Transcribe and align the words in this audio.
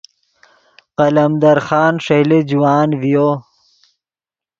قلمدر 0.97 1.57
خان 1.67 1.93
ݰئیلے 2.05 2.39
جوان 2.49 2.89
ڤیو 3.01 3.29